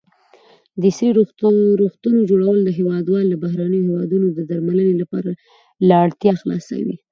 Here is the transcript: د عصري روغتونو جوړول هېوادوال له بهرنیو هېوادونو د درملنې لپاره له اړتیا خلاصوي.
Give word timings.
د 0.81 0.83
عصري 0.91 1.09
روغتونو 1.85 2.19
جوړول 2.29 2.59
هېوادوال 2.77 3.25
له 3.29 3.37
بهرنیو 3.43 3.83
هېوادونو 3.87 4.27
د 4.31 4.39
درملنې 4.49 4.95
لپاره 5.01 5.31
له 5.87 5.95
اړتیا 6.05 6.33
خلاصوي. 6.41 6.95